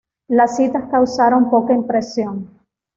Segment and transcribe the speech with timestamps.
[0.29, 2.49] Las citas causaron poca impresión.